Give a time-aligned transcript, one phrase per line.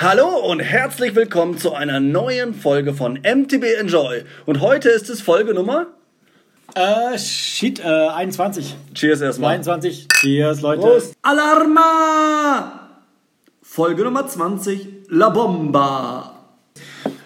[0.00, 4.22] Hallo und herzlich willkommen zu einer neuen Folge von MTB Enjoy.
[4.46, 5.88] Und heute ist es Folge Nummer.
[6.76, 8.76] Äh, shit, äh, 21.
[8.94, 9.60] Cheers erstmal.
[9.60, 10.06] 22.
[10.20, 10.82] Cheers, Leute.
[10.82, 11.14] Prost.
[11.22, 12.90] Alarma!
[13.60, 14.86] Folge Nummer 20.
[15.08, 16.32] La Bomba.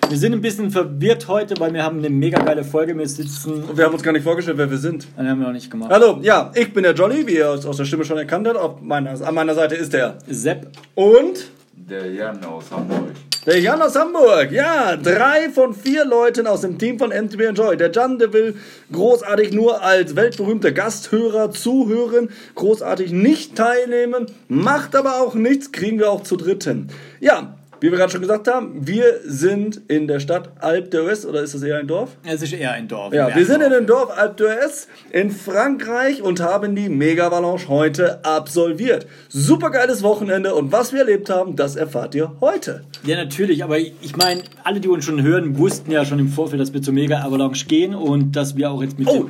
[0.08, 2.96] Wir sind ein bisschen verwirrt heute, weil wir haben eine mega geile Folge.
[2.96, 3.64] Wir sitzen.
[3.64, 5.08] Und wir haben uns gar nicht vorgestellt, wer wir sind.
[5.18, 5.90] Nein, haben wir noch nicht gemacht.
[5.92, 8.56] Hallo, ja, ich bin der Jolly, wie ihr aus aus der Stimme schon erkannt habt.
[8.56, 10.16] Auf meiner, an meiner Seite ist der.
[10.26, 10.68] Sepp.
[10.94, 11.50] Und
[11.92, 13.10] Der Jan aus Hamburg.
[13.44, 17.76] Der Jan aus Hamburg, ja, drei von vier Leuten aus dem Team von MTB Enjoy.
[17.76, 18.56] Der Jan, der will
[18.90, 26.10] großartig nur als weltberühmter Gasthörer zuhören, großartig nicht teilnehmen, macht aber auch nichts, kriegen wir
[26.10, 26.88] auch zu dritten.
[27.20, 31.42] Ja, wie wir gerade schon gesagt haben, wir sind in der Stadt Alp d'Huez, oder
[31.42, 32.16] ist das eher ein Dorf?
[32.24, 33.12] Es ist eher ein Dorf.
[33.12, 37.66] Ja, wir sind in dem Dorf Alp d'Huez in Frankreich und haben die Mega Valanche
[37.68, 39.06] heute absolviert.
[39.28, 42.84] Super geiles Wochenende und was wir erlebt haben, das erfahrt ihr heute.
[43.04, 46.62] Ja, natürlich, aber ich meine, alle, die uns schon hören, wussten ja schon im Vorfeld,
[46.62, 49.28] dass wir zur Mega Avalanche gehen und dass wir auch jetzt mit Oh.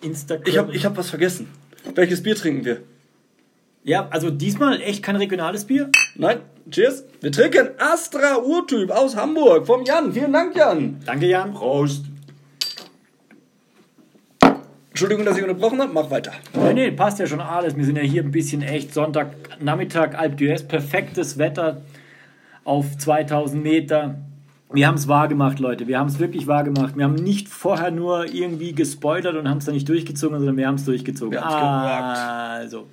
[0.00, 0.46] Instagram.
[0.48, 1.46] Ich habe ich hab was vergessen.
[1.94, 2.78] Welches Bier trinken wir?
[3.84, 5.90] Ja, also diesmal echt kein regionales Bier.
[6.16, 6.38] Nein,
[6.70, 7.04] cheers.
[7.20, 10.12] Wir trinken Astra Urtyp aus Hamburg vom Jan.
[10.12, 11.00] Vielen Dank, Jan.
[11.04, 11.52] Danke, Jan.
[11.52, 12.06] Prost.
[14.88, 15.92] Entschuldigung, dass ich unterbrochen habe.
[15.92, 16.32] Mach weiter.
[16.54, 17.76] Nee, nee, passt ja schon alles.
[17.76, 21.82] Wir sind ja hier ein bisschen echt Sonntagnachmittag, Alp d'Huez, perfektes Wetter
[22.64, 24.14] auf 2000 Meter.
[24.72, 25.88] Wir haben es wahr gemacht, Leute.
[25.88, 26.96] Wir haben es wirklich wahr gemacht.
[26.96, 30.66] Wir haben nicht vorher nur irgendwie gespoilert und haben es dann nicht durchgezogen, sondern wir
[30.66, 31.32] haben es durchgezogen.
[31.32, 32.18] Wir gewagt.
[32.18, 32.86] also,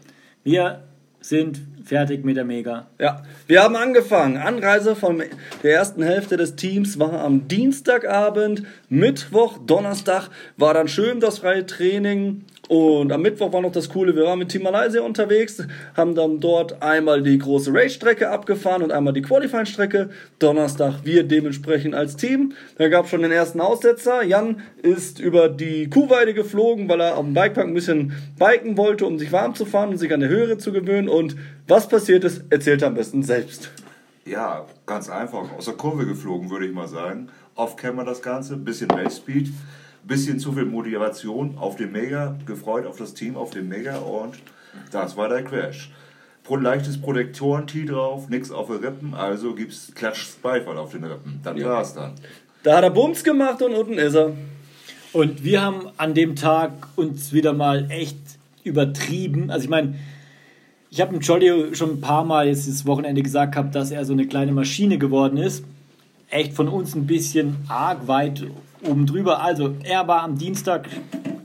[0.44, 0.84] wir
[1.22, 2.88] sind fertig mit der Mega.
[3.00, 4.38] Ja, wir haben angefangen.
[4.38, 5.24] Anreise von
[5.64, 8.64] der ersten Hälfte des Teams war am Dienstagabend.
[8.90, 12.46] Mittwoch, Donnerstag war dann schön das freie Training.
[12.72, 15.62] Und am Mittwoch war noch das Coole, wir waren mit Team Malaysia unterwegs,
[15.94, 20.10] haben dann dort einmal die große Race-Strecke abgefahren und einmal die Qualifying-Strecke.
[20.40, 22.54] Donnerstag wir dementsprechend als Team.
[22.78, 24.24] Da gab es schon den ersten Aussetzer.
[24.24, 29.20] Jan ist über die Kuhweide geflogen, weil er dem Bikepark ein bisschen biken wollte, um
[29.20, 31.10] sich warm zu fahren und sich an der Höhe zu gewöhnen.
[31.10, 31.36] Und
[31.68, 33.70] was passiert ist, erzählt er am besten selbst.
[34.24, 35.52] Ja, ganz einfach.
[35.58, 37.28] Aus der Kurve geflogen, würde ich mal sagen.
[37.56, 39.50] Off-Camera das Ganze, bisschen Base-Speed,
[40.08, 44.36] bisschen zu viel Motivation auf dem Mega, gefreut auf das Team auf dem Mega und
[44.92, 45.92] das war der Crash.
[46.44, 51.40] Pro leichtes Protektoren-Tee drauf, nix auf den Rippen, also gibt's Klatsch Beifall auf den Rippen.
[51.44, 52.14] Dann war's dann.
[52.64, 54.34] Da hat er Bums gemacht und unten ist er.
[55.14, 58.18] Und wir haben an dem Tag uns wieder mal echt
[58.64, 59.52] übertrieben.
[59.52, 59.96] Also ich meine,
[60.90, 64.06] ich habe dem Jolly schon ein paar Mal jetzt das Wochenende gesagt gehabt, dass er
[64.06, 65.64] so eine kleine Maschine geworden ist.
[66.30, 68.46] Echt von uns ein bisschen arg weit
[68.88, 69.42] oben drüber.
[69.44, 70.88] Also er war am Dienstag,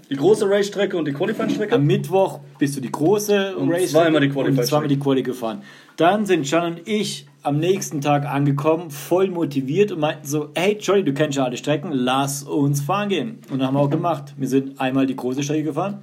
[0.08, 1.74] Die große Race-Strecke und die Qualifying-Strecke.
[1.74, 5.22] am Mittwoch bist du die große Und Race zweimal die und Qualify- zweimal die Quali
[5.24, 5.62] gefahren.
[5.96, 10.76] Dann sind Can und ich am nächsten Tag angekommen, voll motiviert und meinten so, hey
[10.80, 13.38] Jolly, du kennst ja alle Strecken, lass uns fahren gehen.
[13.50, 14.34] Und dann haben wir auch gemacht.
[14.36, 15.98] Wir sind einmal die große Strecke gefahren,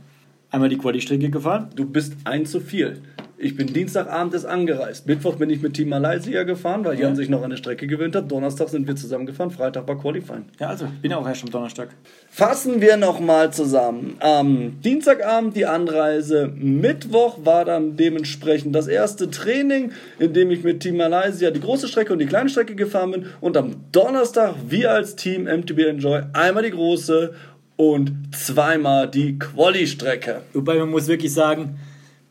[0.51, 1.69] einmal die Quali-Strecke gefahren.
[1.75, 3.01] Du bist ein zu viel.
[3.37, 5.07] Ich bin Dienstagabend erst angereist.
[5.07, 7.07] Mittwoch bin ich mit Team Malaysia gefahren, weil Ja.
[7.07, 8.31] Jan sich noch an der Strecke gewöhnt hat.
[8.31, 9.51] Donnerstag sind wir zusammen gefahren.
[9.51, 10.45] Freitag war Qualifying.
[10.59, 11.89] Ja, also, ich bin ja auch erst am Donnerstag.
[12.29, 14.15] Fassen wir nochmal zusammen.
[14.19, 16.51] Am Dienstagabend die Anreise.
[16.55, 21.87] Mittwoch war dann dementsprechend das erste Training, in dem ich mit Team Malaysia die große
[21.87, 23.25] Strecke und die kleine Strecke gefahren bin.
[23.41, 27.33] Und am Donnerstag wir als Team MTB Enjoy einmal die große
[27.75, 30.41] und zweimal die Quali-Strecke.
[30.53, 31.79] Wobei man muss wirklich sagen,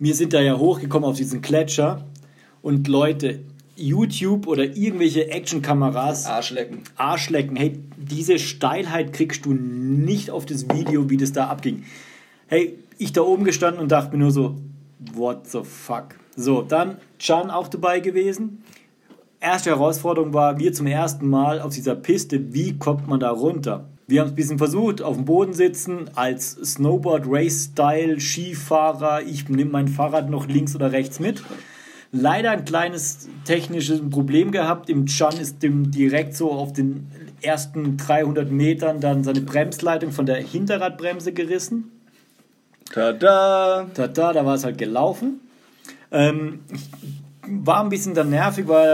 [0.03, 2.05] wir sind da ja hochgekommen auf diesen Gletscher
[2.61, 3.39] und Leute,
[3.77, 6.81] YouTube oder irgendwelche Actionkameras, Arschlecken.
[6.97, 11.85] Arschlecken, hey, diese Steilheit kriegst du nicht auf das Video, wie das da abging.
[12.49, 14.57] Hey, ich da oben gestanden und dachte mir nur so,
[15.15, 16.17] what the fuck.
[16.35, 18.65] So, dann Can auch dabei gewesen.
[19.39, 23.89] Erste Herausforderung war, wir zum ersten Mal auf dieser Piste, wie kommt man da runter?
[24.07, 29.23] Wir haben es ein bisschen versucht, auf dem Boden sitzen, als Snowboard-Race-Style, Skifahrer.
[29.23, 31.43] Ich nehme mein Fahrrad noch links oder rechts mit.
[32.11, 34.91] Leider ein kleines technisches Problem gehabt.
[34.91, 37.07] Im Chan ist dem direkt so auf den
[37.41, 41.91] ersten 300 Metern dann seine Bremsleitung von der Hinterradbremse gerissen.
[42.93, 43.87] Tada!
[43.95, 45.41] Tada, da war es halt gelaufen.
[46.11, 46.61] Ähm,
[47.47, 48.89] war ein bisschen dann nervig, weil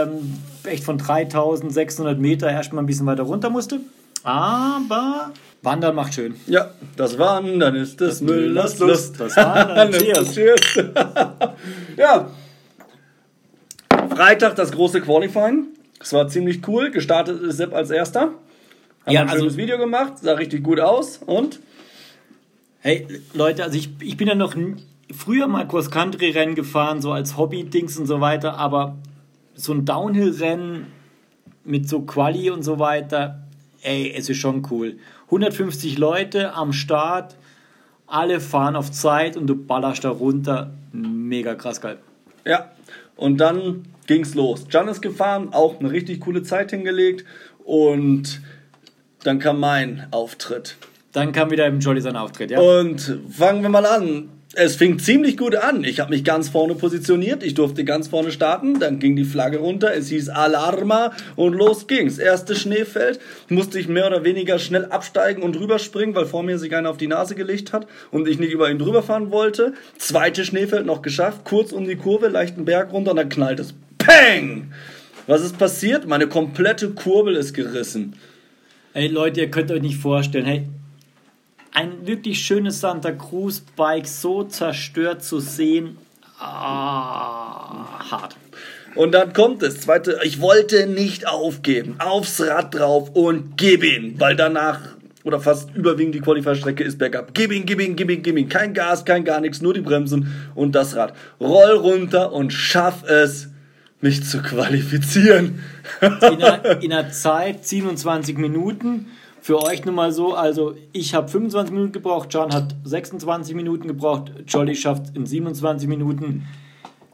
[0.63, 3.81] er echt von 3600 Meter erstmal ein bisschen weiter runter musste.
[4.23, 5.31] Aber
[5.61, 6.35] Wandern macht schön.
[6.47, 9.19] Ja, das Wandern ist des Müllers Lust.
[9.19, 10.33] Das Wandern, cheers.
[10.33, 10.61] Cheers.
[11.97, 12.29] ja.
[14.09, 15.67] Freitag das große Qualifying.
[15.99, 16.91] Das war ziemlich cool.
[16.91, 18.21] Gestartet ist Sepp als erster.
[18.21, 18.33] Haben
[19.07, 21.17] Ja, ein schönes also- Video gemacht, sah richtig gut aus.
[21.25, 21.59] Und?
[22.81, 24.55] Hey, Leute, also ich, ich bin ja noch
[25.13, 28.95] früher mal Cross-Country-Rennen gefahren, so als Hobby-Dings und so weiter, aber
[29.55, 30.87] so ein Downhill-Rennen
[31.65, 33.41] mit so Quali und so weiter,
[33.81, 34.97] ey, es ist schon cool.
[35.25, 37.35] 150 Leute am Start,
[38.07, 40.71] alle fahren auf Zeit und du ballerst da runter.
[40.91, 41.97] Mega krass geil.
[42.45, 42.71] Ja,
[43.15, 44.65] und dann ging's los.
[44.69, 47.25] Jan ist gefahren, auch eine richtig coole Zeit hingelegt
[47.63, 48.41] und
[49.23, 50.77] dann kam mein Auftritt.
[51.11, 52.59] Dann kam wieder im Jolly sein Auftritt, ja?
[52.59, 54.29] Und fangen wir mal an.
[54.55, 55.83] Es fing ziemlich gut an.
[55.83, 57.43] Ich habe mich ganz vorne positioniert.
[57.43, 58.79] Ich durfte ganz vorne starten.
[58.79, 59.93] Dann ging die Flagge runter.
[59.93, 62.17] Es hieß Alarma und los ging's.
[62.17, 63.19] Erste Schneefeld.
[63.49, 66.97] Musste ich mehr oder weniger schnell absteigen und rüberspringen, weil vor mir sich einer auf
[66.97, 69.73] die Nase gelegt hat und ich nicht über ihn drüber fahren wollte.
[69.99, 71.41] Zweite Schneefeld noch geschafft.
[71.43, 73.75] Kurz um die Kurve, leichten Berg runter und dann knallt es.
[73.99, 74.71] Peng!
[75.27, 76.07] Was ist passiert?
[76.07, 78.15] Meine komplette Kurbel ist gerissen.
[78.95, 80.65] Ey Leute, ihr könnt euch nicht vorstellen, hey,
[81.73, 85.97] ein wirklich schönes Santa Cruz Bike so zerstört zu sehen,
[86.39, 88.35] ah, hart.
[88.95, 94.19] Und dann kommt es, zweite, ich wollte nicht aufgeben, aufs Rad drauf und gib ihn,
[94.19, 94.79] weil danach
[95.23, 97.33] oder fast überwiegend die Qualifier-Strecke ist bergab.
[97.33, 98.49] Gib ihn, gib ihn, gib ihn, gib ihn.
[98.49, 101.13] Kein Gas, kein gar nichts, nur die Bremsen und das Rad.
[101.39, 103.49] Roll runter und schaff es,
[104.01, 105.61] mich zu qualifizieren.
[106.01, 109.07] In einer, in einer Zeit 27 Minuten.
[109.41, 113.87] Für euch nun mal so, also ich habe 25 Minuten gebraucht, John hat 26 Minuten
[113.87, 116.45] gebraucht, Jolly schafft in 27 Minuten.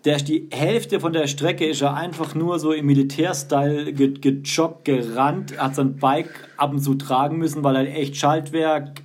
[0.05, 4.13] Der ist die Hälfte von der Strecke ist er einfach nur so im Militärstyle ge
[4.19, 9.01] gejoggt, gerannt, hat sein Bike ab und zu tragen müssen, weil er echt Schaltwerk,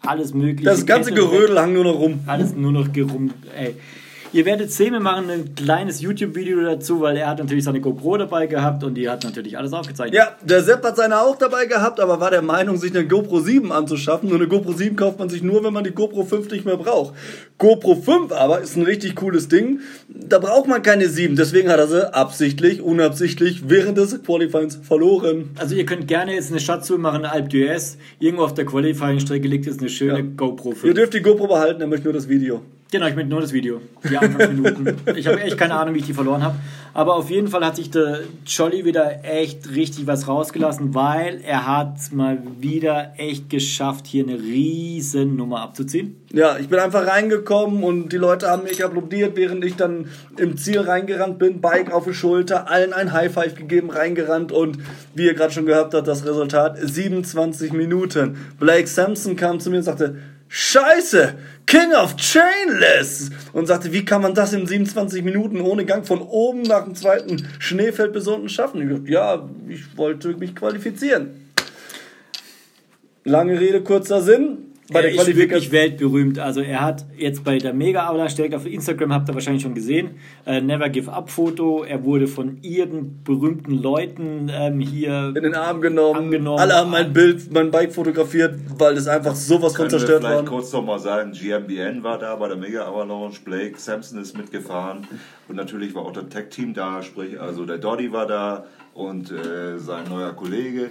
[0.00, 0.64] alles mögliche.
[0.64, 2.20] Das ganze Gerödel hang nur noch rum.
[2.26, 3.74] Alles nur noch gerum, ey.
[4.32, 8.16] Ihr werdet sehen, wir machen ein kleines YouTube-Video dazu, weil er hat natürlich seine GoPro
[8.16, 10.14] dabei gehabt und die hat natürlich alles aufgezeichnet.
[10.14, 13.40] Ja, der Sepp hat seine auch dabei gehabt, aber war der Meinung, sich eine GoPro
[13.40, 14.28] 7 anzuschaffen.
[14.28, 16.76] Nur eine GoPro 7 kauft man sich nur, wenn man die GoPro 5 nicht mehr
[16.76, 17.14] braucht.
[17.60, 19.80] GoPro 5 aber ist ein richtig cooles Ding.
[20.08, 21.36] Da braucht man keine 7.
[21.36, 25.50] Deswegen hat er sie absichtlich, unabsichtlich während des Qualifyings verloren.
[25.58, 27.98] Also ihr könnt gerne jetzt eine Schatztour machen, Alp d'Huez.
[28.18, 30.24] Irgendwo auf der Qualifying-Strecke liegt jetzt eine schöne Ja.
[30.36, 30.84] GoPro 5.
[30.84, 32.62] Ihr dürft die GoPro behalten, er möchte nur das Video.
[32.92, 33.80] Genau, ich möchte nur das Video.
[34.08, 34.96] Die Anfangsminuten.
[35.14, 36.56] ich habe echt keine Ahnung, wie ich die verloren habe.
[36.92, 41.68] Aber auf jeden Fall hat sich der Jolly wieder echt richtig was rausgelassen, weil er
[41.68, 46.16] hat mal wieder echt geschafft, hier eine riesen Nummer abzuziehen.
[46.32, 50.56] Ja, ich bin einfach reingekommen und die Leute haben mich applaudiert, während ich dann im
[50.56, 54.78] Ziel reingerannt bin, Bike auf die Schulter, allen ein High Five gegeben, reingerannt und
[55.14, 58.36] wie ihr gerade schon gehört habt, das Resultat 27 Minuten.
[58.58, 60.16] Blake Sampson kam zu mir und sagte,
[60.52, 63.30] Scheiße, King of Chainless!
[63.52, 66.96] Und sagte, wie kann man das in 27 Minuten ohne Gang von oben nach dem
[66.96, 68.82] zweiten Schneefeld bis unten schaffen?
[68.82, 71.52] Ich dachte, ja, ich wollte mich qualifizieren.
[73.22, 74.69] Lange Rede, kurzer Sinn.
[74.92, 76.38] Bei er der ist wirklich weltberühmt.
[76.38, 79.74] Also er hat jetzt bei der Mega Avalanche direkt auf Instagram, habt ihr wahrscheinlich schon
[79.74, 80.16] gesehen,
[80.46, 81.84] äh, Never Give Up Foto.
[81.84, 86.24] Er wurde von irgendeinen berühmten Leuten ähm, hier in den Arm genommen.
[86.24, 86.58] Angenommen.
[86.58, 90.44] Alle haben mein Bild, mein Bike fotografiert, weil es einfach sowas von zerstört vielleicht war.
[90.44, 95.06] kurz noch mal sagen, GmbN war da bei der Mega Avalanche, Blake Sampson ist mitgefahren
[95.48, 98.64] und natürlich war auch das Tech-Team da, sprich also der Doddy war da
[98.94, 100.90] und äh, sein neuer Kollege.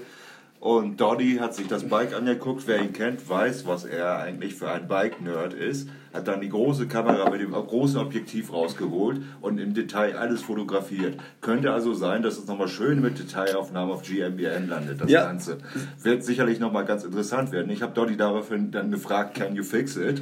[0.59, 4.69] Und Doddy hat sich das Bike angeguckt, wer ihn kennt, weiß, was er eigentlich für
[4.69, 5.87] ein Bike-Nerd ist.
[6.13, 11.18] Hat dann die große Kamera mit dem großen Objektiv rausgeholt und im Detail alles fotografiert.
[11.39, 15.25] Könnte also sein, dass es nochmal schön mit Detailaufnahmen auf GmbN landet, das Ja.
[15.28, 15.59] Ganze.
[16.01, 17.71] Wird sicherlich nochmal ganz interessant werden.
[17.71, 20.21] Ich habe Doddy daraufhin dann gefragt, can you fix it?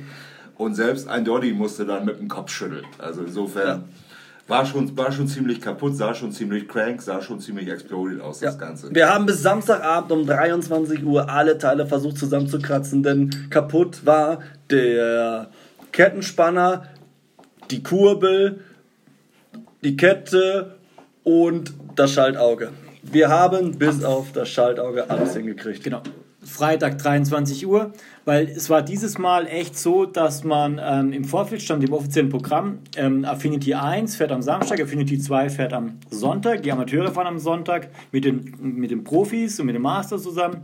[0.56, 2.86] Und selbst ein Doddy musste dann mit dem Kopf schütteln.
[3.00, 3.86] Also insofern
[4.48, 8.40] war, schon, war schon ziemlich kaputt, sah schon ziemlich crank, sah schon ziemlich exploded aus,
[8.40, 8.94] das Ganze.
[8.94, 14.40] Wir haben bis Samstagabend um 23 Uhr alle Teile versucht zusammenzukratzen, denn kaputt war
[14.70, 15.50] der
[15.92, 16.84] Kettenspanner,
[17.72, 18.62] die Kurbel,
[19.84, 20.78] die Kette
[21.24, 22.70] und das Schaltauge.
[23.04, 25.84] Wir haben bis auf das Schaltauge alles hingekriegt.
[25.84, 26.02] Genau.
[26.48, 27.92] Freitag 23 Uhr,
[28.24, 32.30] weil es war dieses Mal echt so, dass man ähm, im Vorfeld stand im offiziellen
[32.30, 37.28] Programm, ähm, Affinity 1 fährt am Samstag, Affinity 2 fährt am Sonntag, die Amateure fahren
[37.28, 40.62] am Sonntag mit den, mit den Profis und mit den Masters zusammen,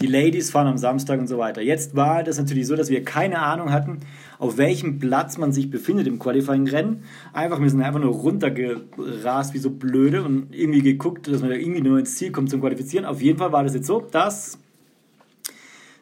[0.00, 1.62] die Ladies fahren am Samstag und so weiter.
[1.62, 4.00] Jetzt war das natürlich so, dass wir keine Ahnung hatten,
[4.38, 7.04] auf welchem Platz man sich befindet im Qualifying-Rennen.
[7.32, 11.56] Einfach, wir sind einfach nur runtergerast wie so blöde und irgendwie geguckt, dass man da
[11.56, 13.06] irgendwie nur ins Ziel kommt zum Qualifizieren.
[13.06, 14.58] Auf jeden Fall war das jetzt so, dass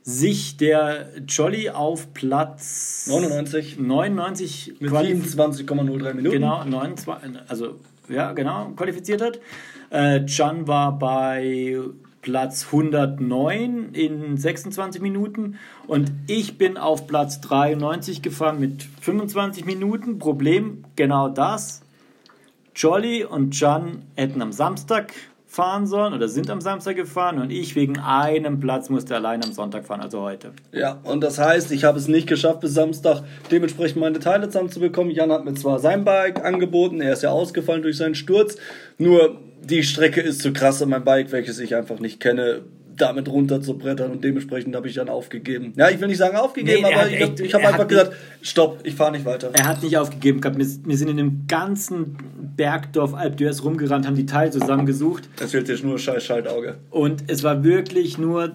[0.04, 5.40] sich der Jolly auf Platz 99 99 mit qualifiziert.
[5.40, 6.30] 27,03 Minuten.
[6.30, 7.80] Genau, 29, also
[8.10, 9.40] ja, genau, qualifiziert hat.
[9.88, 10.26] Äh,
[10.66, 11.78] war bei
[12.20, 20.18] Platz 109 in 26 Minuten und ich bin auf Platz 93 gefahren mit 25 Minuten.
[20.18, 21.80] Problem genau das.
[22.76, 25.14] Jolly und Can hätten am Samstag
[25.54, 29.52] fahren sollen oder sind am Samstag gefahren und ich wegen einem Platz musste allein am
[29.52, 30.52] Sonntag fahren, also heute.
[30.72, 35.12] Ja, und das heißt, ich habe es nicht geschafft, bis Samstag dementsprechend meine Teile zusammenzubekommen.
[35.12, 38.56] Jan hat mir zwar sein Bike angeboten, er ist ja ausgefallen durch seinen Sturz,
[38.98, 42.62] nur die Strecke ist zu krass und mein Bike, welches ich einfach nicht kenne,
[42.96, 45.72] damit runter zu brettern und dementsprechend habe ich dann aufgegeben.
[45.76, 48.94] Ja, ich will nicht sagen aufgegeben, Nee, er aber ich, habe einfach gesagt, stopp, ich
[48.94, 49.50] fahre nicht weiter.
[49.52, 50.58] Er hat nicht aufgegeben gehabt.
[50.58, 52.16] Wir, wir sind in dem ganzen
[52.56, 56.76] Bergdorf Alp d'Huez rumgerannt, haben die Teile zusammengesucht Es fehlt dir nur scheiß Schaltauge.
[56.90, 58.52] und es war wirklich nur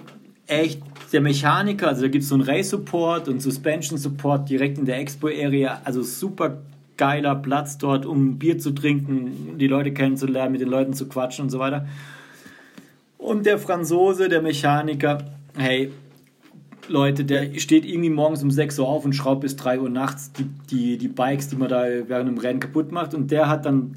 [0.48, 0.82] echt
[1.14, 1.88] der Mechaniker.
[1.88, 5.82] Also da gibt es so einen Race-Support und Suspension-Support direkt in der Expo-Area.
[5.84, 6.58] Also super
[6.98, 11.44] geiler Platz dort, um Bier zu trinken, die Leute kennenzulernen, mit den Leuten zu quatschen
[11.46, 11.88] und so weiter.
[13.18, 15.20] Und der Franzose, der Mechaniker,
[15.58, 15.92] hey,
[16.90, 20.32] Leute, der steht irgendwie morgens um 6 Uhr auf und schraubt bis 3 Uhr nachts
[20.34, 23.14] die, die, die Bikes, die man da während dem Rennen kaputt macht.
[23.14, 23.96] Und der hat dann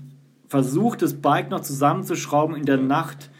[0.48, 3.30] versucht, das Bike noch zusammenzuschrauben in der Nacht.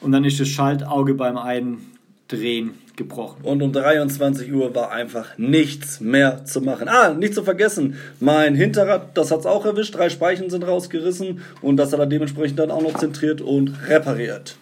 [0.00, 3.44] Und dann ist das Schaltauge beim Eindrehen gebrochen.
[3.44, 6.88] Und um 23 Uhr war einfach nichts mehr zu machen.
[6.88, 9.96] Ah, nicht zu vergessen, mein Hinterrad, das hat's auch erwischt.
[9.96, 14.56] Drei Speichen sind rausgerissen und das hat er dementsprechend dann auch noch zentriert und repariert.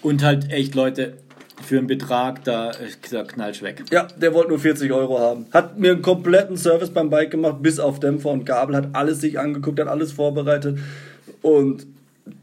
[0.00, 1.14] Und halt echt, Leute,
[1.68, 2.72] für einen Betrag, da,
[3.10, 3.84] da knallst weg.
[3.90, 5.46] Ja, der wollte nur 40 Euro haben.
[5.52, 9.20] Hat mir einen kompletten Service beim Bike gemacht, bis auf Dämpfer und Gabel, hat alles
[9.20, 10.78] sich angeguckt, hat alles vorbereitet.
[11.42, 11.86] Und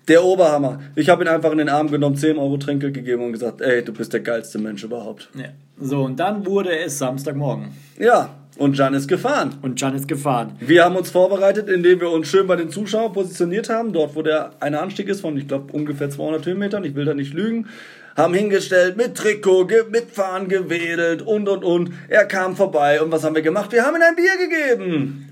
[0.08, 0.80] der Oberhammer.
[0.96, 3.84] Ich habe ihn einfach in den Arm genommen, 10 Euro Trinkgeld gegeben und gesagt, ey,
[3.84, 5.30] du bist der geilste Mensch überhaupt.
[5.36, 5.46] Ja.
[5.80, 7.70] So, und dann wurde es Samstagmorgen.
[8.00, 9.56] Ja, und Jan ist gefahren.
[9.62, 10.54] Und Can ist gefahren.
[10.60, 14.22] Wir haben uns vorbereitet, indem wir uns schön bei den Zuschauern positioniert haben, dort wo
[14.22, 17.68] der eine Anstieg ist von, ich glaube, ungefähr 200 Höhenmetern, ich will da nicht lügen,
[18.16, 21.92] haben hingestellt, mit Trikot, mit Fahnen gewedelt und und und.
[22.08, 23.72] Er kam vorbei und was haben wir gemacht?
[23.72, 25.30] Wir haben ihm ein Bier gegeben.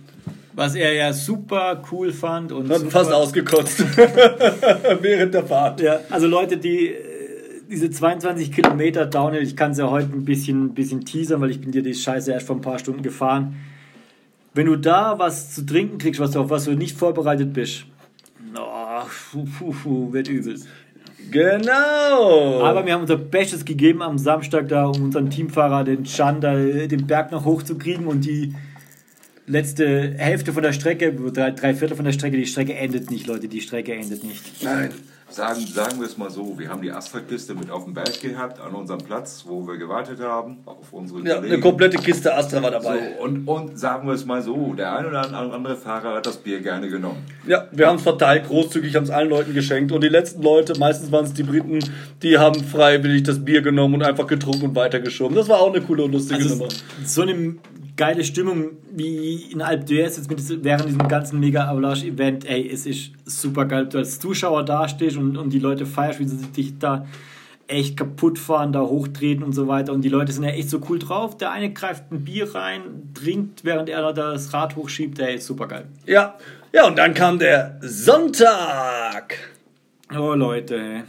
[0.55, 3.83] Was er ja super cool fand und Hat fast ausgekotzt
[5.01, 5.81] während der Fahrt.
[5.81, 7.13] Ja, also Leute, die äh,
[7.69, 11.59] diese 22 Kilometer Downhill, ich kann es ja heute ein bisschen, bisschen teasern, weil ich
[11.59, 13.55] bin dir die Scheiße erst vor ein paar Stunden gefahren.
[14.53, 17.85] Wenn du da was zu trinken kriegst, was du, auf was du nicht vorbereitet bist,
[18.55, 20.59] oh, puh, puh, puh, wird übel.
[21.33, 22.61] Genau.
[22.63, 26.57] Aber wir haben unser Bestes gegeben am Samstag da, um unseren Teamfahrer, den Chan, da
[26.57, 28.53] äh, den Berg noch hochzukriegen und die
[29.47, 33.27] letzte Hälfte von der Strecke, drei, drei Viertel von der Strecke, die Strecke endet nicht,
[33.27, 34.63] Leute, die Strecke endet nicht.
[34.63, 34.91] Nein.
[35.33, 38.61] Sagen, sagen wir es mal so, wir haben die Astra-Kiste mit auf dem Berg gehabt,
[38.61, 41.61] an unserem Platz, wo wir gewartet haben, auf unsere ja, eine Kollegen.
[41.61, 42.99] komplette Kiste Astra war dabei.
[43.17, 46.37] So, und, und sagen wir es mal so, der ein oder andere Fahrer hat das
[46.37, 47.25] Bier gerne genommen.
[47.47, 49.91] Ja, wir haben es verteilt, großzügig, haben es allen Leuten geschenkt.
[49.91, 51.79] Und die letzten Leute, meistens waren es die Briten,
[52.21, 55.35] die haben freiwillig das Bier genommen und einfach getrunken und weitergeschoben.
[55.35, 56.69] Das war auch eine coole und lustige Also Nummer.
[57.03, 57.55] so eine
[57.95, 62.69] geile Stimmung wie in Alp d'Huez jetzt mit während diesem ganzen mega Avalanche Event, ey,
[62.69, 66.45] es ist super geil, du als Zuschauer dastehst und, und die Leute feierst, wie sie
[66.47, 67.05] dich da
[67.67, 70.81] echt kaputt fahren, da hochtreten und so weiter und die Leute sind ja echt so
[70.89, 71.38] cool drauf.
[71.38, 75.67] Der eine greift ein Bier rein, trinkt, während er da das Rad hochschiebt, ey, super
[75.67, 75.85] geil.
[76.05, 76.35] Ja,
[76.71, 79.38] ja, und dann kam der Sonntag.
[80.12, 81.03] Oh Leute.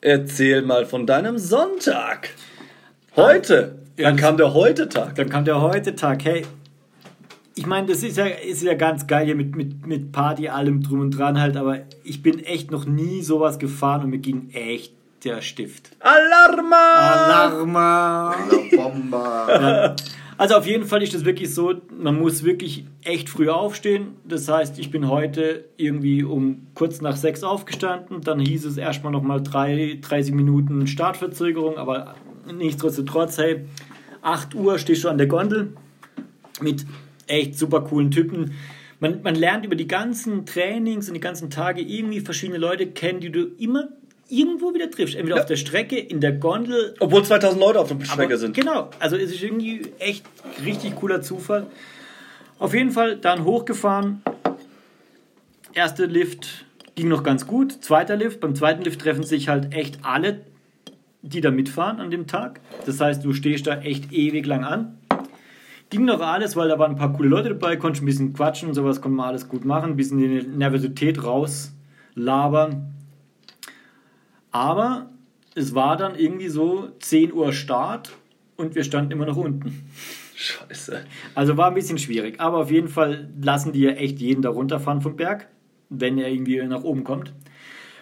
[0.00, 2.30] Erzähl mal von deinem Sonntag.
[3.16, 3.76] Heute.
[4.02, 5.14] Dann kam der Heute-Tag.
[5.14, 6.24] Dann kam der heute Tag.
[6.24, 6.44] Hey,
[7.54, 10.82] ich meine, das ist ja, ist ja ganz geil hier mit, mit, mit Party, allem
[10.82, 14.50] drum und dran halt, aber ich bin echt noch nie sowas gefahren und mir ging
[14.52, 15.90] echt der Stift.
[16.00, 16.76] Alarma!
[16.76, 18.34] Alarma!
[18.50, 19.96] La Bomba.
[20.40, 24.16] Also auf jeden Fall ist das wirklich so, man muss wirklich echt früh aufstehen.
[24.24, 28.22] Das heißt, ich bin heute irgendwie um kurz nach sechs aufgestanden.
[28.22, 32.14] Dann hieß es erstmal nochmal drei, 30 Minuten Startverzögerung, aber
[32.50, 33.66] nichtsdestotrotz, hey,
[34.22, 35.72] 8 Uhr stehst du an der Gondel
[36.60, 36.84] mit
[37.26, 38.52] echt super coolen Typen.
[38.98, 43.20] Man, man lernt über die ganzen Trainings und die ganzen Tage irgendwie verschiedene Leute kennen,
[43.20, 43.88] die du immer
[44.28, 45.16] irgendwo wieder triffst.
[45.16, 45.42] Entweder Ja.
[45.42, 48.54] auf der Strecke, in der Gondel Obwohl 2000 Leute auf der Strecke sind.
[48.54, 50.24] Genau, also es ist irgendwie echt
[50.64, 51.66] richtig cooler Zufall.
[52.58, 54.22] Auf jeden Fall dann hochgefahren.
[55.72, 57.72] Erster Lift ging noch ganz gut.
[57.82, 58.40] Zweiter Lift.
[58.40, 60.40] Beim zweiten Lift treffen sich halt echt alle,
[61.22, 62.60] die da mitfahren an dem Tag.
[62.86, 64.98] Das heißt, du stehst da echt ewig lang an.
[65.90, 68.68] Ging noch alles, weil da waren ein paar coole Leute dabei, konnte ein bisschen quatschen
[68.68, 72.94] und sowas, konnte man alles gut machen, ein bisschen die Nervosität rauslabern.
[74.52, 75.10] Aber
[75.54, 78.12] es war dann irgendwie so 10 Uhr Start
[78.56, 79.84] und wir standen immer noch unten.
[80.36, 81.04] Scheiße.
[81.34, 82.40] Also war ein bisschen schwierig.
[82.40, 85.48] Aber auf jeden Fall lassen die ja echt jeden da runterfahren vom Berg,
[85.88, 87.32] wenn er irgendwie nach oben kommt.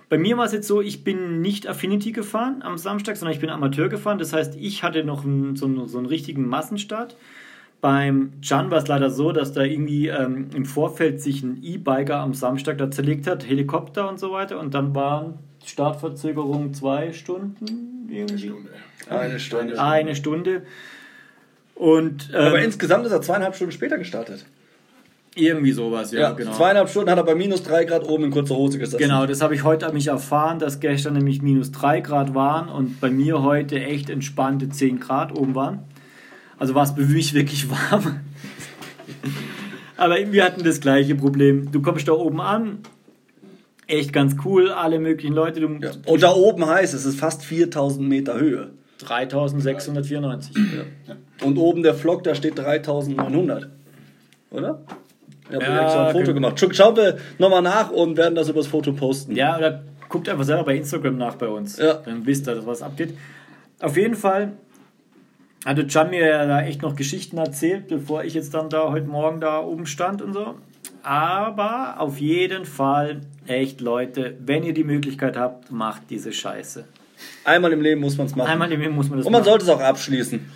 [0.08, 3.40] Bei mir war es jetzt so, ich bin nicht Affinity gefahren am Samstag, sondern ich
[3.40, 4.18] bin Amateur gefahren.
[4.18, 7.16] Das heißt, ich hatte noch einen, so, einen, so einen richtigen Massenstart.
[7.80, 12.16] Beim Can war es leider so, dass da irgendwie ähm, im Vorfeld sich ein E-Biker
[12.16, 14.58] am Samstag da zerlegt hat, Helikopter und so weiter.
[14.58, 18.52] Und dann waren Startverzögerung zwei Stunden irgendwie.
[19.08, 19.80] Eine Stunde.
[19.80, 20.62] Eine Stunde.
[21.74, 24.44] Und ähm, Aber insgesamt ist er zweieinhalb Stunden später gestartet.
[25.38, 26.52] Irgendwie sowas, ja, Ja, genau.
[26.52, 28.99] zweieinhalb Stunden hat er bei minus drei Grad oben in kurzer Hose gesessen.
[28.99, 32.68] Genau, das habe ich heute an mich erfahren, dass gestern nämlich minus 3 Grad waren
[32.68, 35.80] und bei mir heute echt entspannte 10 Grad oben waren.
[36.59, 38.21] Also war es für mich wirklich warm.
[39.97, 41.71] Aber wir hatten das gleiche Problem.
[41.73, 42.78] Du kommst da oben an,
[43.87, 45.61] echt ganz cool, alle möglichen Leute.
[45.61, 45.90] Du, Ja.
[46.07, 48.71] Und da oben heißt es, es ist fast 4000 Meter Höhe.
[48.99, 50.57] 3694.
[51.45, 53.68] Und oben der Vlog, da steht 3900.
[54.50, 54.80] Oder?
[55.48, 56.32] Ich habe Ja, extra ein Foto okay.
[56.34, 56.56] gemacht.
[56.58, 59.34] Sch- Schauen wir nochmal nach und werden das übers Foto posten.
[59.34, 61.78] Ja, oder guckt einfach selber bei Instagram nach bei uns.
[61.78, 61.94] Ja.
[62.04, 63.14] Dann wisst ihr, dass was abgeht.
[63.80, 64.52] Auf jeden Fall
[65.64, 69.06] hatte Can mir ja da echt noch Geschichten erzählt, bevor ich jetzt dann da heute
[69.06, 70.54] Morgen da oben stand und so.
[71.02, 76.84] Aber auf jeden Fall, echt Leute, wenn ihr die Möglichkeit habt, macht diese Scheiße.
[77.44, 78.48] Einmal im Leben muss man es machen.
[78.50, 79.48] Einmal im Leben muss man das und man machen.
[79.50, 80.50] sollte es auch abschließen.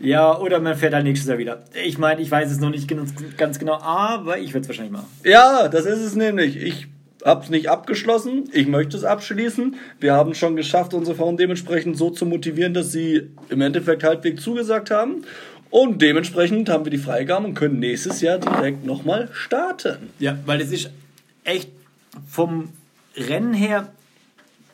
[0.00, 1.62] Ja, oder man fährt halt nächstes Jahr wieder.
[1.84, 2.88] Ich meine, ich weiß es noch nicht
[3.36, 5.06] ganz, genau, aber ich werde es wahrscheinlich machen.
[5.24, 6.56] Ja, das ist es nämlich.
[6.56, 6.88] Ich
[7.24, 8.48] habe es nicht abgeschlossen.
[8.52, 9.76] Ich möchte es abschließen.
[10.00, 14.42] Wir haben schon geschafft, unsere Frauen dementsprechend so zu motivieren, dass sie im Endeffekt halbwegs
[14.42, 15.24] zugesagt haben.
[15.68, 20.10] Und dementsprechend haben wir die Freigabe und können nächstes Jahr direkt nochmal starten.
[20.18, 20.90] Ja, weil es ist
[21.44, 21.70] echt
[22.28, 22.70] vom
[23.16, 23.92] Rennen her,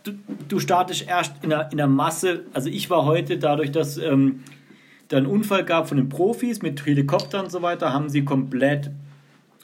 [0.04, 0.12] du,
[0.48, 2.44] du startest erst in der, in der Masse.
[2.54, 4.42] Also ich war heute, dadurch, dass ähm,
[5.08, 8.90] da einen Unfall gab von den Profis mit Helikoptern und so weiter, haben sie komplett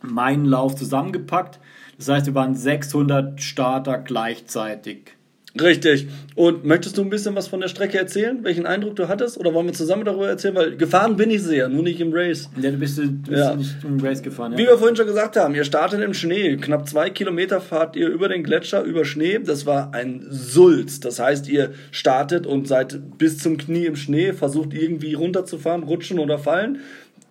[0.03, 1.61] meinen Lauf zusammengepackt.
[1.97, 5.13] Das heißt, wir waren 600 Starter gleichzeitig.
[5.61, 6.07] Richtig.
[6.35, 8.39] Und möchtest du ein bisschen was von der Strecke erzählen?
[8.43, 9.37] Welchen Eindruck du hattest?
[9.39, 10.55] Oder wollen wir zusammen darüber erzählen?
[10.55, 12.49] Weil gefahren bin ich sehr, nur nicht im Race.
[12.59, 13.55] Ja, du bist, du bist Ja.
[13.55, 14.57] nicht im Race gefahren.
[14.57, 14.71] Wie Ja?
[14.71, 16.57] wir vorhin schon gesagt haben, ihr startet im Schnee.
[16.57, 19.41] Knapp zwei Kilometer fahrt ihr über den Gletscher, über Schnee.
[19.45, 21.01] Das war ein Sulz.
[21.01, 26.19] Das heißt, ihr startet und seid bis zum Knie im Schnee, versucht irgendwie runterzufahren, rutschen
[26.19, 26.79] oder fallen.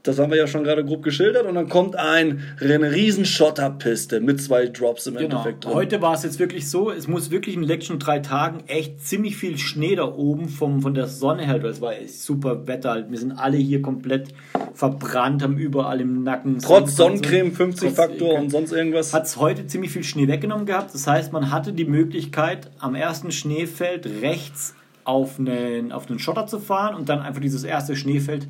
[0.04, 1.46] Das haben wir ja schon gerade grob geschildert.
[1.46, 5.26] Und dann kommt ein, eine riesen Schotterpiste mit zwei Drops im Genau.
[5.26, 5.74] Endeffekt drin.
[5.74, 9.00] Heute war es jetzt wirklich so, es muss wirklich in den letzten drei Tagen echt
[9.06, 11.64] ziemlich viel Schnee da oben vom, von der Sonne her.
[11.66, 13.06] Es war super Wetter.
[13.12, 14.30] Wir sind alle hier komplett
[14.74, 16.58] verbrannt, haben überall im Nacken.
[16.60, 19.14] Trotz Sonnencreme, 50 Trotz- Faktor und sonst irgendwas.
[19.14, 20.94] hat es heute ziemlich viel Schnee weggenommen gehabt.
[20.96, 26.48] Das heißt, man hatte die Möglichkeit, am ersten Schneefeld rechts auf einen, auf einen Schotter
[26.48, 28.48] zu fahren und dann einfach dieses erste Schneefeld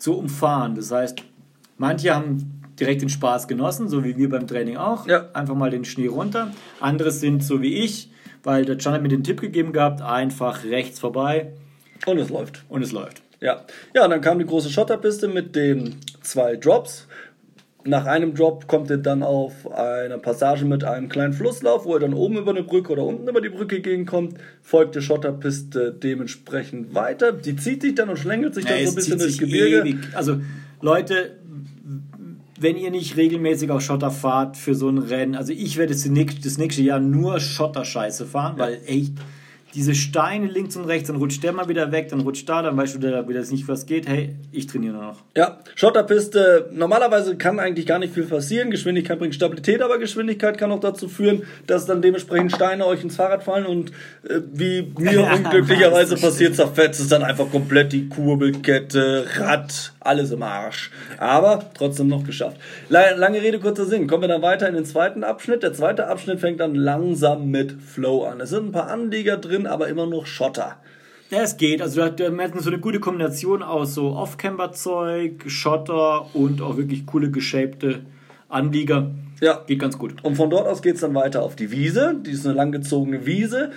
[0.00, 0.74] zu umfahren.
[0.74, 1.22] Das heißt,
[1.76, 5.06] manche haben direkt den Spaß genossen, so wie wir beim Training auch.
[5.06, 5.28] Ja.
[5.34, 6.50] Einfach mal den Schnee runter.
[6.80, 8.10] Andere sind so wie ich,
[8.42, 11.52] weil der Can hat mir den Tipp gegeben gehabt, einfach rechts vorbei
[12.06, 12.64] Und es läuft.
[12.68, 13.22] und es läuft.
[13.40, 13.64] Ja.
[13.94, 17.06] ja, und dann kam die große Schotterpiste mit den zwei Drops.
[17.84, 22.00] Nach einem Drop kommt ihr dann auf eine Passage mit einem kleinen Flusslauf, wo ihr
[22.00, 24.34] dann oben über eine Brücke oder unten über die Brücke gegenkommt.
[24.62, 27.32] Folgt die Schotterpiste dementsprechend weiter.
[27.32, 29.80] Die zieht sich dann und schlängelt sich dann Ja, so es ein bisschen durchs Gebirge.
[29.80, 29.96] ewig.
[30.14, 30.40] Also
[30.82, 31.36] Leute,
[32.58, 36.04] wenn ihr nicht regelmäßig auf Schotter fahrt für so ein Rennen, also ich werde das
[36.04, 39.14] nächste, das nächste Jahr nur Schotterscheiße fahren, weil echt
[39.74, 42.76] diese Steine links und rechts, dann rutscht der mal wieder weg, dann rutscht da, dann
[42.76, 44.08] weißt du da wieder nicht, was geht.
[44.08, 45.18] Hey, ich trainiere nur noch.
[45.36, 48.70] Ja, Schotterpiste, normalerweise kann eigentlich gar nicht viel passieren.
[48.70, 53.16] Geschwindigkeit bringt Stabilität, aber Geschwindigkeit kann auch dazu führen, dass dann dementsprechend Steine euch ins
[53.16, 53.90] Fahrrad fallen und
[54.28, 60.30] äh, wie mir Ja, unglücklicherweise passiert, zerfetzt es dann einfach komplett die Kurbelkette, Rad, alles
[60.30, 60.90] im Arsch.
[61.18, 62.56] Aber trotzdem noch geschafft.
[62.88, 64.06] La- Lange Rede, kurzer Sinn.
[64.06, 65.62] Kommen wir dann weiter in den zweiten Abschnitt.
[65.62, 68.40] Der zweite Abschnitt fängt dann langsam mit Flow an.
[68.40, 70.76] Es sind ein paar Anlieger drin, aber immer noch Schotter.
[71.30, 71.80] Ja, es geht.
[71.80, 77.30] Also wir hatten so eine gute Kombination aus so Off-Camber-Zeug, Schotter und auch wirklich coole
[77.30, 78.00] geshapte
[78.48, 79.10] Anlieger.
[79.40, 79.62] Ja.
[79.66, 80.16] Geht ganz gut.
[80.24, 82.14] Und von dort aus geht es dann weiter auf die Wiese.
[82.26, 83.70] Die ist eine langgezogene Wiese.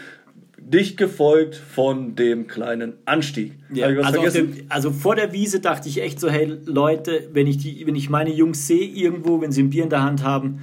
[0.65, 3.53] Dicht gefolgt von dem kleinen Anstieg.
[3.71, 7.57] Ja, also, dem, also vor der Wiese dachte ich echt so, hey Leute, wenn ich,
[7.57, 10.61] die, wenn ich meine Jungs sehe irgendwo, wenn sie ein Bier in der Hand haben,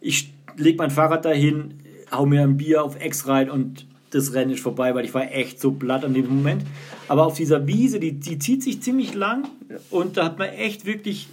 [0.00, 1.74] ich lege mein Fahrrad dahin,
[2.10, 5.30] hau mir ein Bier auf Ex rein und das Rennen ist vorbei, weil ich war
[5.30, 6.62] echt so platt an dem Moment.
[7.08, 9.48] Aber auf dieser Wiese, die, die zieht sich ziemlich lang
[9.90, 11.28] und da hat man echt wirklich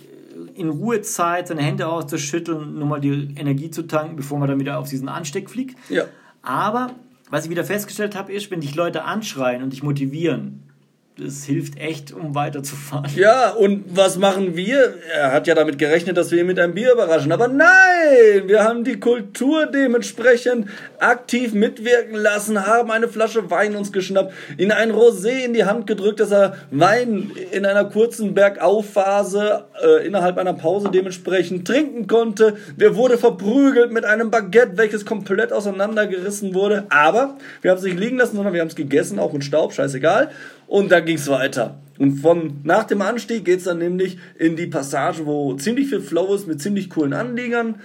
[0.56, 4.60] in Ruhe Zeit, seine Hände auszuschütteln, nur mal die Energie zu tanken, bevor man dann
[4.60, 5.78] wieder auf diesen Ansteck fliegt.
[5.90, 6.06] Ja.
[6.42, 6.92] Aber
[7.34, 10.72] was ich wieder festgestellt habe, ist, wenn dich Leute anschreien und dich motivieren,
[11.18, 13.12] das hilft echt, um weiterzufahren.
[13.16, 14.96] Ja, und was machen wir?
[15.14, 17.32] Er hat ja damit gerechnet, dass wir ihn mit einem Bier überraschen.
[17.32, 23.92] Aber nein, wir haben die Kultur dementsprechend aktiv mitwirken lassen, haben eine Flasche Wein uns
[23.92, 29.66] geschnappt, ihn ein Rosé in die Hand gedrückt, dass er Wein in einer kurzen Bergaufphase
[29.84, 32.58] äh, innerhalb einer Pause dementsprechend trinken konnte.
[32.76, 36.86] Wir wurde verprügelt mit einem Baguette, welches komplett auseinandergerissen wurde.
[36.90, 39.74] Aber wir haben es nicht liegen lassen, sondern wir haben es gegessen, auch mit Staub,
[39.74, 40.32] scheißegal.
[40.68, 41.80] Und dann ging es weiter.
[42.00, 46.02] Und von nach dem Anstieg geht es dann nämlich in die Passage, wo ziemlich viel
[46.02, 47.76] Flow ist mit ziemlich coolen Anliegern.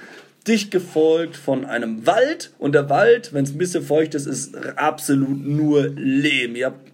[0.47, 2.53] Dicht gefolgt von einem Wald.
[2.59, 6.57] Und der Wald, wenn es ein bisschen feucht ist, ist absolut nur Lehm.
[6.57, 6.91] Ihr habt,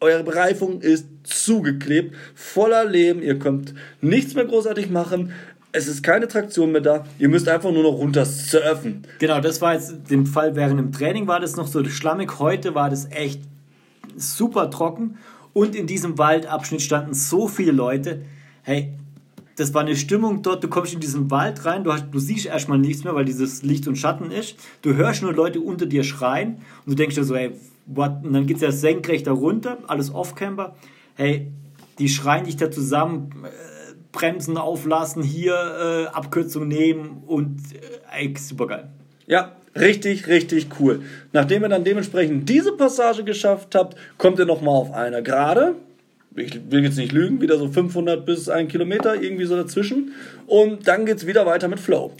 [0.00, 3.22] eure Bereifung ist zugeklebt, voller Lehm.
[3.22, 5.32] Ihr könnt nichts mehr großartig machen.
[5.72, 7.06] Es ist keine Traktion mehr da.
[7.18, 9.02] Ihr müsst einfach nur noch runter surfen.
[9.18, 12.38] Genau, das war jetzt dem Fall während dem Training war das noch so schlammig.
[12.38, 13.40] Heute war das echt
[14.16, 15.18] super trocken
[15.52, 18.22] und in diesem Waldabschnitt standen so viele Leute.
[18.62, 18.94] Hey,
[19.56, 20.64] das war eine Stimmung dort.
[20.64, 23.62] Du kommst in diesen Wald rein, du, hast, du siehst erstmal nichts mehr, weil dieses
[23.62, 24.56] Licht und Schatten ist.
[24.82, 27.52] Du hörst nur Leute unter dir schreien und du denkst dir so, hey,
[27.86, 28.24] what?
[28.24, 30.76] Und dann geht es ja senkrecht da runter, alles off-camber.
[31.14, 31.50] Hey,
[31.98, 38.66] die schreien dich da zusammen, äh, Bremsen auflassen, hier äh, Abkürzung nehmen und äh, super
[38.66, 38.90] geil.
[39.26, 41.02] Ja, richtig, richtig cool.
[41.32, 45.74] Nachdem ihr dann dementsprechend diese Passage geschafft habt, kommt ihr nochmal auf einer Gerade.
[46.36, 50.12] Ich will jetzt nicht lügen, wieder so 500 bis 1 Kilometer, irgendwie so dazwischen.
[50.46, 52.12] Und dann geht es wieder weiter mit Flow.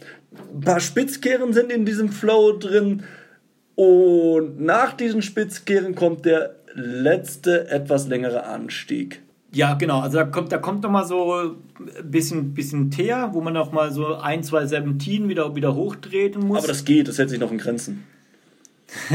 [0.52, 3.04] Ein paar Spitzkehren sind in diesem Flow drin.
[3.76, 9.22] Und nach diesen Spitzkehren kommt der letzte, etwas längere Anstieg.
[9.52, 10.00] Ja, genau.
[10.00, 13.72] Also da kommt, da kommt noch mal so ein bisschen, bisschen Teer, wo man noch
[13.72, 16.58] mal so ein, zwei Serpentinen wieder, wieder hochtreten muss.
[16.58, 18.04] Aber das geht, das hält sich noch in Grenzen.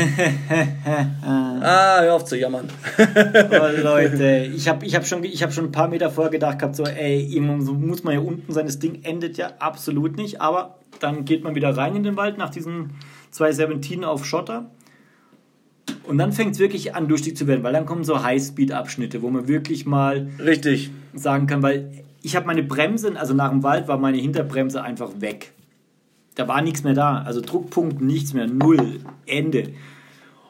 [1.22, 2.70] ah, hör auf zu jammern.
[2.98, 6.78] oh, Leute, ich habe ich hab schon, hab schon ein paar Meter vorher gedacht gehabt,
[6.78, 10.40] so, ey, so muss man ja unten sein, das Ding endet ja absolut nicht.
[10.40, 12.92] Aber dann geht man wieder rein in den Wald nach diesen
[13.32, 14.70] zwei Serpentinen auf Schotter.
[16.08, 19.30] Und dann fängt es wirklich an, durchstieg zu werden, weil dann kommen so Highspeed-Abschnitte, wo
[19.30, 20.92] man wirklich mal Richtig.
[21.14, 21.92] sagen kann, weil
[22.22, 25.52] ich habe meine Bremse, also nach dem Wald war meine Hinterbremse einfach weg.
[26.36, 27.20] Da war nichts mehr da.
[27.20, 29.74] Also Druckpunkt, nichts mehr, null, Ende.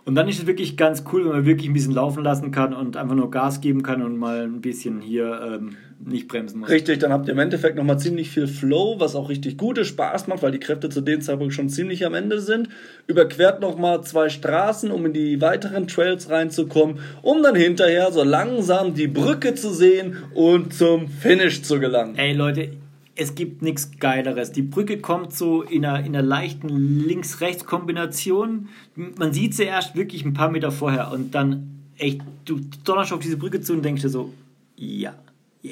[0.06, 2.74] Und dann ist es wirklich ganz cool, wenn man wirklich ein bisschen laufen lassen kann
[2.74, 6.70] und einfach nur Gas geben kann und mal ein bisschen hier ähm, nicht bremsen muss.
[6.70, 10.28] Richtig, dann habt ihr im Endeffekt nochmal ziemlich viel Flow, was auch richtig gute Spaß
[10.28, 12.70] macht, weil die Kräfte zu dem Zeitpunkt schon ziemlich am Ende sind.
[13.08, 18.94] Überquert nochmal zwei Straßen, um in die weiteren Trails reinzukommen, um dann hinterher so langsam
[18.94, 22.16] die Brücke zu sehen und zum Finish zu gelangen.
[22.18, 22.70] Ey Leute,
[23.16, 24.52] es gibt nichts Geileres.
[24.52, 28.68] Die Brücke kommt so in einer, in einer leichten Links-Rechts-Kombination.
[28.96, 33.20] Man sieht sie erst wirklich ein paar Meter vorher und dann echt, du donnerst auf
[33.20, 34.34] diese Brücke zu und denkst dir so,
[34.76, 35.16] ja,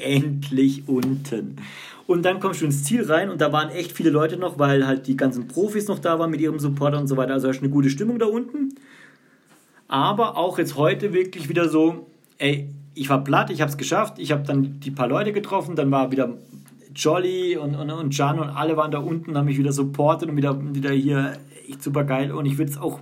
[0.01, 1.57] endlich unten.
[2.05, 4.85] Und dann kommst du ins Ziel rein und da waren echt viele Leute noch, weil
[4.85, 7.33] halt die ganzen Profis noch da waren mit ihrem Supporter und so weiter.
[7.33, 8.75] Also hast eine gute Stimmung da unten.
[9.87, 12.07] Aber auch jetzt heute wirklich wieder so,
[12.39, 15.75] ey, ich war platt, ich habe es geschafft, ich habe dann die paar Leute getroffen,
[15.75, 16.37] dann war wieder
[16.95, 20.37] Jolly und, und, und Jan und alle waren da unten, haben mich wieder supportet und
[20.37, 22.31] wieder, wieder hier echt super geil.
[22.31, 22.99] Und ich würde es auch.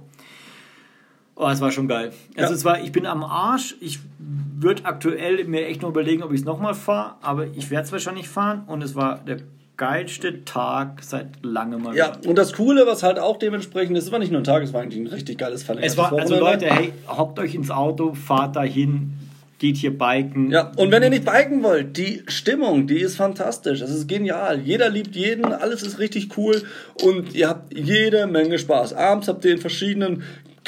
[1.41, 2.11] Oh, es war schon geil.
[2.35, 2.55] Also ja.
[2.55, 3.75] es war, ich bin am Arsch.
[3.81, 7.85] Ich würde aktuell mir echt nur überlegen, ob ich es nochmal fahre, aber ich werde
[7.85, 9.37] es wahrscheinlich fahren und es war der
[9.75, 11.95] geilste Tag seit langem mal.
[11.95, 14.61] Ja, und das Coole, was halt auch dementsprechend ist, es war nicht nur ein Tag,
[14.61, 17.71] es war eigentlich ein richtig geiles verlängertes Es war, also Leute, hey, hockt euch ins
[17.71, 19.13] Auto, fahrt dahin,
[19.57, 20.51] geht hier biken.
[20.51, 23.81] Ja, und wenn ihr nicht biken wollt, die Stimmung, die ist fantastisch.
[23.81, 24.59] Es ist genial.
[24.59, 26.61] Jeder liebt jeden, alles ist richtig cool
[27.03, 28.93] und ihr habt jede Menge Spaß.
[28.93, 30.21] Abends habt ihr in verschiedenen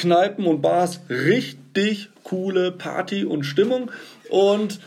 [0.03, 3.89] Kneipen und Bars richtig coole Party und Stimmung.
[4.29, 4.79] Und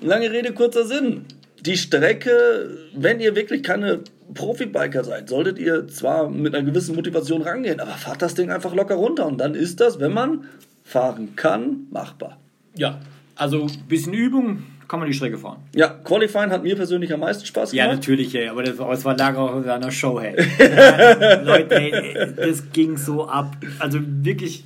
[0.00, 1.24] lange Rede, kurzer Sinn.
[1.60, 4.00] Die Strecke, wenn ihr wirklich keine
[4.32, 8.74] Profibiker seid, solltet ihr zwar mit einer gewissen Motivation rangehen, aber fahrt das Ding einfach
[8.74, 10.44] locker runter und dann ist das, wenn man
[10.84, 12.38] fahren kann, machbar.
[12.76, 13.00] Ja,
[13.34, 15.62] also ein bisschen Übung kann man die Strecke fahren.
[15.74, 17.86] Ja, Qualifying hat mir persönlich am meisten Spaß gemacht.
[17.86, 20.34] Ja, natürlich, ey, aber das, das war lange auch in einer Show, hey.
[21.44, 23.56] Leute, ey, das ging so ab.
[23.78, 24.64] Also wirklich.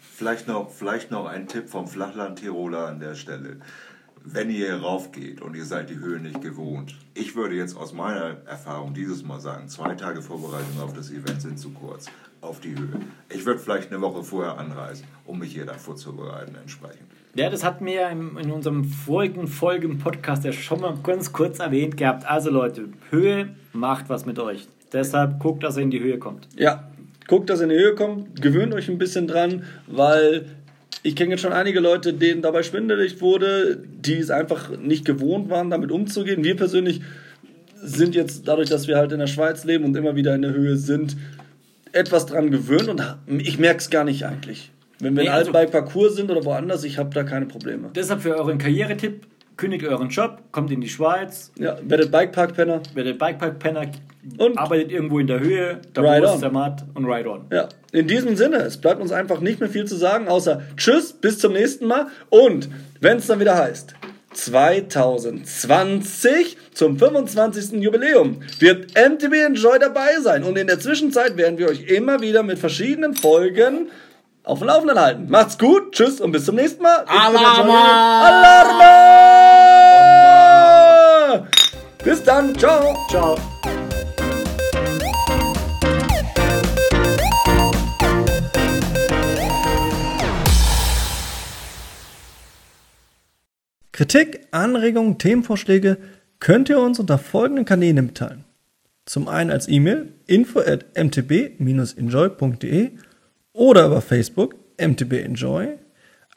[0.00, 3.58] Vielleicht noch, vielleicht noch ein Tipp vom Flachland-Tiroler an der Stelle.
[4.24, 7.92] Wenn ihr hier raufgeht und ihr seid die Höhe nicht gewohnt, ich würde jetzt aus
[7.92, 12.06] meiner Erfahrung dieses Mal sagen, zwei Tage Vorbereitung auf das Event sind zu kurz
[12.40, 13.00] auf die Höhe.
[13.30, 17.02] Ich würde vielleicht eine Woche vorher anreisen, um mich hier davor zu bereiten entsprechend.
[17.34, 21.58] Ja, das hatten wir in unserem vorigen Folge im Podcast ja schon mal ganz kurz
[21.58, 22.26] erwähnt gehabt.
[22.26, 24.66] Also Leute, Höhe macht was mit euch.
[24.92, 26.48] Deshalb guckt, dass ihr in die Höhe kommt.
[26.56, 26.90] Ja,
[27.26, 30.46] guckt, dass ihr in die Höhe kommt, gewöhnt euch ein bisschen dran, weil
[31.02, 35.48] ich kenne jetzt schon einige Leute, denen dabei schwindelig wurde, die es einfach nicht gewohnt
[35.50, 36.42] waren, damit umzugehen.
[36.42, 37.02] Wir persönlich
[37.80, 40.52] sind jetzt dadurch, dass wir halt in der Schweiz leben und immer wieder in der
[40.52, 41.16] Höhe sind,
[41.92, 43.02] etwas dran gewöhnt und
[43.40, 44.70] ich merke es gar nicht eigentlich.
[45.00, 47.90] Wenn wir Nee, in also- Altbike-Parcours sind oder woanders, ich habe da keine Probleme.
[47.94, 52.82] Deshalb für euren Karrieretipp, kündigt euren Job, kommt in die Schweiz, Ja, werdet Bikepark-Penner.
[52.94, 53.86] werdet Bikepark-Penner,
[54.38, 56.34] Und- arbeitet irgendwo in der Höhe, da Ride on.
[56.34, 57.44] ist der Mat und ride on.
[57.52, 61.12] Ja, in diesem Sinne, es bleibt uns einfach nicht mehr viel zu sagen, außer Tschüss,
[61.12, 62.06] bis zum nächsten Mal.
[62.28, 62.68] Und
[63.00, 63.94] wenn es dann wieder heißt,
[64.44, 67.82] 2020 zum 25.
[67.82, 70.42] Jubiläum wird MTB Enjoy dabei sein.
[70.44, 73.90] Und in der Zwischenzeit werden wir euch immer wieder mit verschiedenen Folgen
[74.44, 75.26] auf dem Laufenden halten.
[75.28, 77.04] Macht's gut, tschüss und bis zum nächsten Mal.
[77.06, 77.70] Ich Johnny.
[77.70, 79.18] Alarma!
[82.02, 82.96] Bis dann, ciao.
[83.10, 83.36] Ciao.
[93.98, 95.98] Kritik, Anregungen, Themenvorschläge
[96.38, 98.44] könnt ihr uns unter folgenden Kanälen mitteilen.
[99.06, 102.90] Zum einen als E-Mail info at mtb-enjoy.de
[103.54, 105.78] oder über Facebook mtb-enjoy,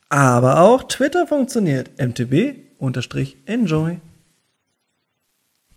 [0.10, 4.00] aber auch Twitter funktioniert mtb-enjoy.